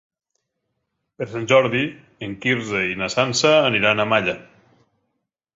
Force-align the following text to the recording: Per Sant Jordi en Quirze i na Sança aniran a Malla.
Per 1.19 1.27
Sant 1.33 1.43
Jordi 1.51 1.83
en 2.29 2.35
Quirze 2.47 2.83
i 2.95 2.97
na 3.03 3.13
Sança 3.17 3.55
aniran 3.71 4.03
a 4.07 4.11
Malla. 4.15 4.37